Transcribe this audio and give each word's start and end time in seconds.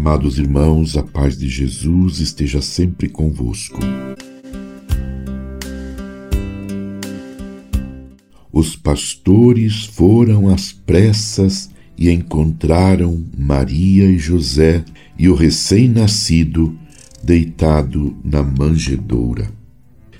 Amados 0.00 0.38
irmãos, 0.38 0.96
a 0.96 1.02
paz 1.02 1.36
de 1.36 1.48
Jesus 1.48 2.20
esteja 2.20 2.62
sempre 2.62 3.08
convosco. 3.08 3.80
Os 8.52 8.76
pastores 8.76 9.86
foram 9.86 10.48
às 10.48 10.70
pressas 10.70 11.68
e 11.98 12.08
encontraram 12.10 13.24
Maria 13.36 14.04
e 14.04 14.16
José 14.18 14.84
e 15.18 15.28
o 15.28 15.34
recém-nascido 15.34 16.78
deitado 17.20 18.16
na 18.22 18.40
manjedoura. 18.40 19.50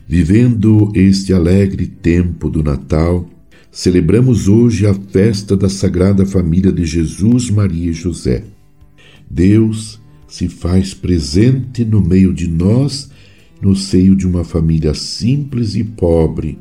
Vivendo 0.08 0.90
este 0.93 1.32
alegre 1.32 1.86
tempo 1.86 2.50
do 2.50 2.64
Natal, 2.64 3.31
celebramos 3.71 4.49
hoje 4.49 4.89
a 4.89 4.93
festa 4.93 5.57
da 5.57 5.68
Sagrada 5.68 6.26
Família 6.26 6.72
de 6.72 6.85
Jesus, 6.85 7.49
Maria 7.49 7.90
e 7.90 7.95
José. 7.95 8.57
Deus 9.31 10.00
se 10.27 10.49
faz 10.49 10.95
presente 10.95 11.85
no 11.85 12.00
meio 12.00 12.32
de 12.32 12.49
nós, 12.49 13.11
no 13.61 13.75
seio 13.75 14.14
de 14.14 14.27
uma 14.27 14.45
família 14.45 14.95
simples 14.95 15.75
e 15.75 15.82
pobre, 15.82 16.59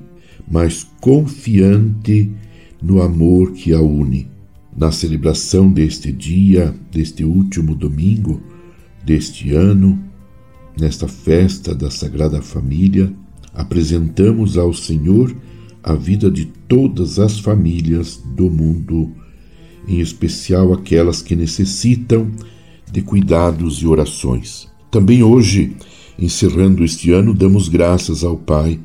mas 0.50 0.88
confiante 1.00 2.32
no 2.82 3.02
amor 3.02 3.52
que 3.52 3.74
a 3.74 3.82
une. 3.82 4.28
Na 4.76 4.92
celebração 4.92 5.72
deste 5.72 6.12
dia, 6.12 6.74
deste 6.92 7.24
último 7.24 7.74
domingo 7.74 8.42
deste 9.04 9.54
ano, 9.54 9.98
nesta 10.80 11.08
festa 11.08 11.74
da 11.74 11.90
Sagrada 11.90 12.42
Família, 12.42 13.12
apresentamos 13.54 14.58
ao 14.58 14.74
Senhor 14.74 15.36
a 15.82 15.96
vida 15.96 16.30
de 16.30 16.46
todas 16.68 17.18
as 17.18 17.40
famílias 17.40 18.22
do 18.36 18.50
mundo, 18.50 19.12
em 19.88 20.00
especial 20.00 20.74
aquelas 20.74 21.22
que 21.22 21.36
necessitam 21.36 22.30
de 22.92 23.02
cuidados 23.02 23.82
e 23.82 23.88
orações. 23.88 24.68
Também 24.90 25.22
hoje, 25.22 25.76
encerrando 26.18 26.84
este 26.84 27.12
ano, 27.12 27.34
damos 27.34 27.68
graças 27.68 28.24
ao 28.24 28.38
Pai 28.38 28.80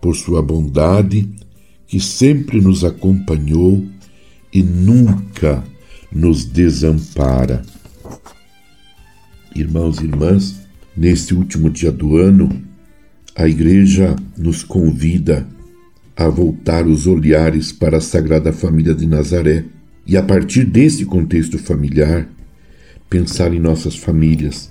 por 0.00 0.16
sua 0.16 0.42
bondade, 0.42 1.28
que 1.86 2.00
sempre 2.00 2.60
nos 2.60 2.84
acompanhou 2.84 3.84
e 4.52 4.62
nunca 4.62 5.62
nos 6.10 6.44
desampara. 6.44 7.62
Irmãos 9.54 9.98
e 9.98 10.04
irmãs, 10.04 10.60
neste 10.96 11.34
último 11.34 11.68
dia 11.68 11.92
do 11.92 12.16
ano, 12.16 12.50
a 13.34 13.48
Igreja 13.48 14.16
nos 14.36 14.62
convida 14.62 15.46
a 16.16 16.28
voltar 16.28 16.86
os 16.86 17.06
olhares 17.06 17.72
para 17.72 17.98
a 17.98 18.00
Sagrada 18.00 18.52
Família 18.52 18.94
de 18.94 19.06
Nazaré 19.06 19.64
e, 20.06 20.16
a 20.16 20.22
partir 20.22 20.64
desse 20.64 21.04
contexto 21.04 21.58
familiar, 21.58 22.28
pensar 23.12 23.52
em 23.52 23.60
nossas 23.60 23.94
famílias 23.94 24.70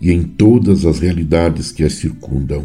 e 0.00 0.10
em 0.10 0.24
todas 0.24 0.84
as 0.84 0.98
realidades 0.98 1.70
que 1.70 1.84
as 1.84 1.92
circundam. 1.92 2.64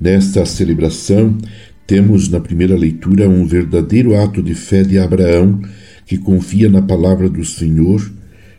Nesta 0.00 0.44
celebração, 0.44 1.38
temos 1.86 2.28
na 2.28 2.40
primeira 2.40 2.74
leitura 2.74 3.28
um 3.28 3.46
verdadeiro 3.46 4.20
ato 4.20 4.42
de 4.42 4.52
fé 4.52 4.82
de 4.82 4.98
Abraão 4.98 5.62
que 6.04 6.18
confia 6.18 6.68
na 6.68 6.82
palavra 6.82 7.28
do 7.28 7.44
Senhor 7.44 8.10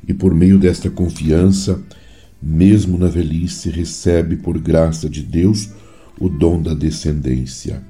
e, 0.07 0.13
por 0.13 0.33
meio 0.33 0.57
desta 0.57 0.89
confiança, 0.89 1.83
mesmo 2.41 2.97
na 2.97 3.09
velhice, 3.09 3.69
recebe 3.69 4.37
por 4.37 4.57
graça 4.57 5.09
de 5.09 5.21
Deus 5.21 5.71
o 6.17 6.29
dom 6.29 6.61
da 6.61 6.73
descendência. 6.73 7.83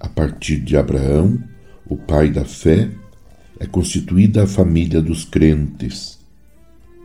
A 0.00 0.08
partir 0.08 0.56
de 0.56 0.76
Abraão, 0.76 1.38
o 1.86 1.96
pai 1.96 2.30
da 2.30 2.44
fé, 2.44 2.90
é 3.60 3.66
constituída 3.66 4.42
a 4.42 4.46
família 4.46 5.00
dos 5.00 5.24
crentes 5.24 6.20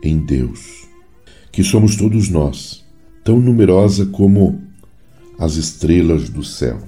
em 0.02 0.18
Deus, 0.18 0.86
que 1.50 1.62
somos 1.62 1.96
todos 1.96 2.28
nós, 2.28 2.84
tão 3.24 3.40
numerosa 3.40 4.06
como 4.06 4.60
as 5.38 5.56
estrelas 5.56 6.28
do 6.28 6.42
céu. 6.42 6.80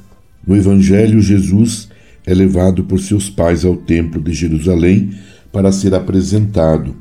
No 0.46 0.56
Evangelho, 0.56 1.20
Jesus 1.20 1.88
é 2.26 2.34
levado 2.34 2.84
por 2.84 3.00
seus 3.00 3.28
pais 3.28 3.64
ao 3.64 3.76
Templo 3.76 4.22
de 4.22 4.32
Jerusalém 4.32 5.10
para 5.52 5.72
ser 5.72 5.94
apresentado 5.94 6.96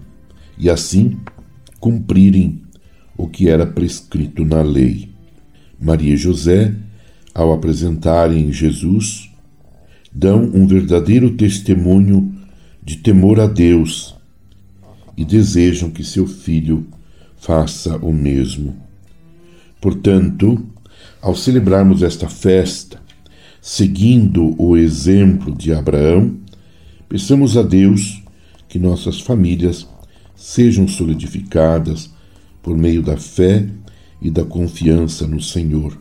e 0.57 0.69
assim 0.69 1.17
cumprirem 1.79 2.61
o 3.17 3.27
que 3.27 3.49
era 3.49 3.65
prescrito 3.65 4.43
na 4.43 4.61
lei. 4.61 5.09
Maria 5.79 6.13
e 6.13 6.17
José, 6.17 6.73
ao 7.33 7.53
apresentarem 7.53 8.51
Jesus, 8.51 9.29
dão 10.11 10.43
um 10.53 10.67
verdadeiro 10.67 11.31
testemunho 11.31 12.33
de 12.83 12.97
temor 12.97 13.39
a 13.39 13.47
Deus 13.47 14.18
e 15.19 15.25
desejam 15.25 15.89
que 15.89 16.01
seu 16.01 16.25
filho 16.25 16.87
faça 17.35 17.97
o 17.97 18.13
mesmo. 18.13 18.73
Portanto, 19.81 20.65
ao 21.21 21.35
celebrarmos 21.35 22.01
esta 22.01 22.29
festa, 22.29 23.01
seguindo 23.61 24.55
o 24.57 24.77
exemplo 24.77 25.53
de 25.53 25.73
Abraão, 25.73 26.37
peçamos 27.09 27.57
a 27.57 27.61
Deus 27.61 28.23
que 28.69 28.79
nossas 28.79 29.19
famílias 29.19 29.85
sejam 30.37 30.87
solidificadas 30.87 32.09
por 32.63 32.77
meio 32.77 33.03
da 33.03 33.17
fé 33.17 33.67
e 34.21 34.31
da 34.31 34.45
confiança 34.45 35.27
no 35.27 35.41
Senhor, 35.41 35.99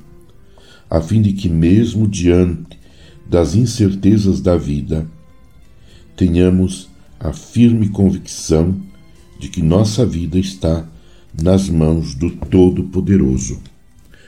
a 0.89 1.01
fim 1.01 1.21
de 1.21 1.33
que, 1.33 1.49
mesmo 1.49 2.07
diante 2.07 2.78
das 3.28 3.57
incertezas 3.57 4.41
da 4.41 4.57
vida, 4.57 5.11
tenhamos 6.15 6.89
a 7.19 7.33
firme 7.33 7.89
convicção 7.89 8.87
de 9.38 9.49
que 9.49 9.62
nossa 9.62 10.04
vida 10.04 10.38
está 10.38 10.87
nas 11.41 11.69
mãos 11.69 12.15
do 12.15 12.31
Todo-Poderoso. 12.31 13.60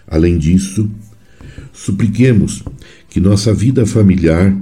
Além 0.06 0.38
disso, 0.38 0.90
supliquemos 1.72 2.62
que 3.08 3.20
nossa 3.20 3.52
vida 3.52 3.84
familiar 3.84 4.56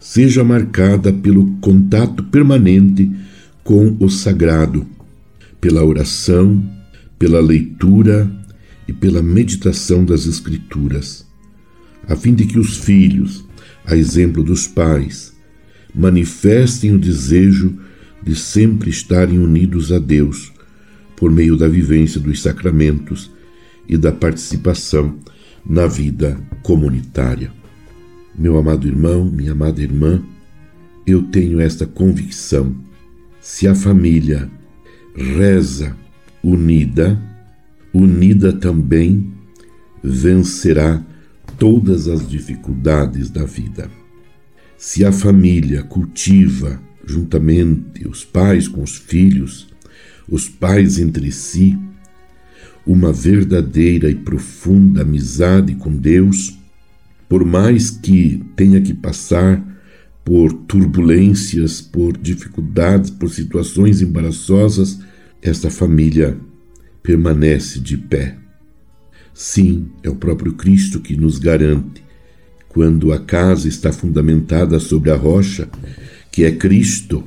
seja 0.00 0.44
marcada 0.44 1.12
pelo 1.12 1.46
contato 1.60 2.22
permanente 2.24 3.10
com 3.62 3.96
o 4.00 4.08
sagrado, 4.08 4.86
pela 5.60 5.84
oração, 5.84 6.62
pela 7.18 7.40
leitura 7.40 8.30
e 8.86 8.92
pela 8.92 9.20
meditação 9.20 10.04
das 10.04 10.24
Escrituras, 10.26 11.26
a 12.08 12.16
fim 12.16 12.34
de 12.34 12.46
que 12.46 12.58
os 12.58 12.78
filhos, 12.78 13.44
a 13.84 13.96
exemplo 13.96 14.42
dos 14.42 14.66
pais, 14.66 15.34
manifestem 15.94 16.94
o 16.94 16.98
desejo 16.98 17.78
de 18.28 18.36
sempre 18.36 18.90
estarem 18.90 19.38
unidos 19.38 19.90
a 19.90 19.98
Deus 19.98 20.52
por 21.16 21.30
meio 21.30 21.56
da 21.56 21.66
vivência 21.66 22.20
dos 22.20 22.42
sacramentos 22.42 23.30
e 23.88 23.96
da 23.96 24.12
participação 24.12 25.18
na 25.64 25.86
vida 25.86 26.38
comunitária. 26.62 27.50
Meu 28.38 28.58
amado 28.58 28.86
irmão, 28.86 29.24
minha 29.24 29.52
amada 29.52 29.80
irmã, 29.80 30.22
eu 31.06 31.22
tenho 31.22 31.58
esta 31.58 31.86
convicção: 31.86 32.76
se 33.40 33.66
a 33.66 33.74
família 33.74 34.50
reza 35.16 35.96
unida, 36.44 37.18
unida 37.94 38.52
também 38.52 39.32
vencerá 40.04 41.02
todas 41.58 42.06
as 42.06 42.28
dificuldades 42.28 43.30
da 43.30 43.46
vida. 43.46 43.90
Se 44.76 45.02
a 45.02 45.10
família 45.10 45.82
cultiva 45.82 46.86
juntamente 47.08 48.06
os 48.06 48.22
pais 48.22 48.68
com 48.68 48.82
os 48.82 48.96
filhos, 48.96 49.66
os 50.28 50.46
pais 50.46 50.98
entre 50.98 51.32
si, 51.32 51.78
uma 52.86 53.12
verdadeira 53.12 54.10
e 54.10 54.14
profunda 54.14 55.02
amizade 55.02 55.74
com 55.74 55.90
Deus, 55.96 56.58
por 57.28 57.44
mais 57.44 57.90
que 57.90 58.44
tenha 58.54 58.80
que 58.80 58.92
passar 58.92 59.62
por 60.24 60.52
turbulências, 60.52 61.80
por 61.80 62.16
dificuldades, 62.16 63.10
por 63.10 63.30
situações 63.30 64.02
embaraçosas, 64.02 64.98
esta 65.40 65.70
família 65.70 66.38
permanece 67.02 67.80
de 67.80 67.96
pé. 67.96 68.36
Sim, 69.32 69.88
é 70.02 70.10
o 70.10 70.14
próprio 70.14 70.52
Cristo 70.52 71.00
que 71.00 71.16
nos 71.16 71.38
garante, 71.38 72.04
quando 72.68 73.12
a 73.12 73.18
casa 73.18 73.66
está 73.66 73.92
fundamentada 73.92 74.78
sobre 74.78 75.10
a 75.10 75.16
rocha, 75.16 75.68
que 76.38 76.44
é 76.44 76.52
Cristo. 76.52 77.24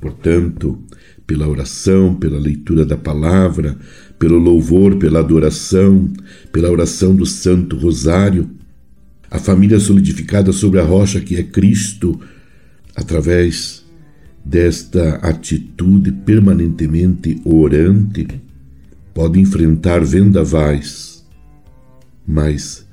Portanto, 0.00 0.82
pela 1.24 1.46
oração, 1.46 2.12
pela 2.12 2.40
leitura 2.40 2.84
da 2.84 2.96
palavra, 2.96 3.78
pelo 4.18 4.36
louvor, 4.36 4.96
pela 4.96 5.20
adoração, 5.20 6.12
pela 6.50 6.68
oração 6.68 7.14
do 7.14 7.24
Santo 7.24 7.76
Rosário, 7.76 8.50
a 9.30 9.38
família 9.38 9.78
solidificada 9.78 10.50
sobre 10.50 10.80
a 10.80 10.82
rocha 10.82 11.20
que 11.20 11.36
é 11.36 11.44
Cristo, 11.44 12.20
através 12.96 13.84
desta 14.44 15.18
atitude 15.18 16.10
permanentemente 16.10 17.40
orante, 17.44 18.26
pode 19.14 19.38
enfrentar 19.38 20.04
vendavais, 20.04 21.24
mas 22.26 22.84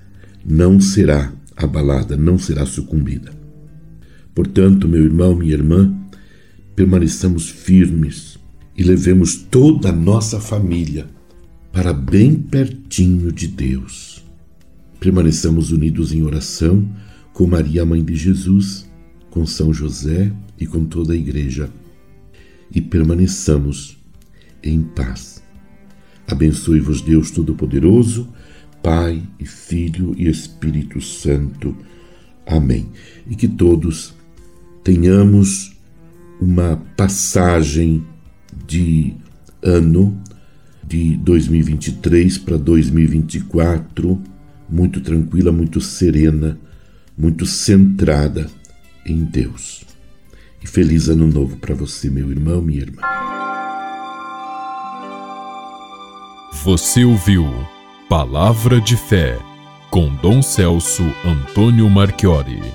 não 0.46 0.80
será 0.80 1.34
abalada, 1.58 2.16
não 2.16 2.38
será 2.38 2.68
sucumbida. 2.68 3.43
Portanto, 4.34 4.88
meu 4.88 5.04
irmão, 5.04 5.36
minha 5.36 5.54
irmã, 5.54 5.94
permaneçamos 6.76 7.50
firmes, 7.50 8.34
e 8.76 8.84
levemos 8.84 9.36
toda 9.36 9.90
a 9.90 9.92
nossa 9.92 10.40
família 10.40 11.08
para 11.72 11.94
bem 11.94 12.36
pertinho 12.36 13.32
de 13.32 13.48
Deus. 13.48 14.24
Permaneçamos 15.00 15.72
unidos 15.72 16.12
em 16.12 16.24
oração 16.24 16.88
com 17.34 17.48
Maria, 17.48 17.86
mãe 17.86 18.04
de 18.04 18.16
Jesus, 18.16 18.90
com 19.30 19.46
São 19.46 19.74
José 19.74 20.32
e 20.60 20.66
com 20.66 20.86
toda 20.86 21.14
a 21.14 21.16
Igreja, 21.16 21.70
e 22.72 22.82
permaneçamos 22.82 23.98
em 24.64 24.82
paz. 24.82 25.44
Abençoe-vos, 26.28 27.02
Deus 27.02 27.32
Todo-Poderoso, 27.32 28.30
Pai 28.82 29.22
e 29.40 29.46
Filho 29.46 30.16
e 30.18 30.28
Espírito 30.28 31.02
Santo. 31.02 31.76
Amém. 32.46 32.90
E 33.30 33.36
que 33.36 33.48
todos 33.48 34.14
tenhamos 34.84 35.74
uma 36.40 36.82
passagem 36.98 38.06
de 38.68 39.14
ano 39.62 40.22
de 40.86 41.16
2023 41.18 42.38
para 42.40 42.58
2024 42.58 44.22
muito 44.70 45.02
tranquila, 45.02 45.52
muito 45.52 45.80
serena, 45.80 46.58
muito 47.18 47.46
centrada 47.46 48.50
em 49.06 49.24
Deus. 49.24 49.84
E 50.62 50.68
feliz 50.68 51.10
ano 51.10 51.28
novo 51.28 51.58
para 51.58 51.76
você, 51.76 52.10
meu 52.10 52.32
irmão, 52.32 52.62
minha 52.62 52.82
irmã. 52.82 53.02
Você 56.64 57.04
ouviu 57.04 57.46
Palavra 58.10 58.80
de 58.80 58.96
Fé 58.96 59.38
com 59.90 60.16
Dom 60.16 60.42
Celso 60.42 61.04
Antônio 61.26 61.90
Marchiori. 61.90 62.74